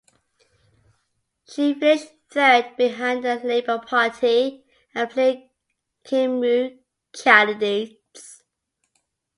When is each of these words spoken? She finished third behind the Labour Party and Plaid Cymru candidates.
She 1.47 1.75
finished 1.75 2.07
third 2.31 2.75
behind 2.75 3.23
the 3.23 3.35
Labour 3.35 3.77
Party 3.77 4.65
and 4.95 5.07
Plaid 5.07 5.47
Cymru 6.03 6.79
candidates. 7.13 8.41